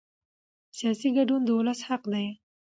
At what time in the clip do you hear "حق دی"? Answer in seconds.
1.87-2.27